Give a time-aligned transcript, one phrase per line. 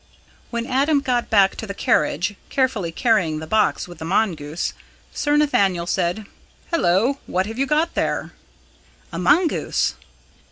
[0.49, 4.73] When Adam got back to the carriage, carefully carrying the box with the mongoose,
[5.13, 6.25] Sir Nathaniel said:
[6.73, 7.19] "Hullo!
[7.27, 8.33] what have you got there?"
[9.13, 9.93] "A mongoose."